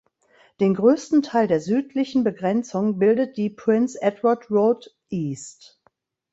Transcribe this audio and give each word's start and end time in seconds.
Den 0.59 0.73
größten 0.73 1.21
Teil 1.21 1.45
der 1.47 1.59
südlichen 1.59 2.23
Begrenzung 2.23 2.97
bildet 2.97 3.37
die 3.37 3.51
"Prince 3.51 4.01
Edward 4.01 4.49
Road 4.49 4.89
East". 5.11 5.79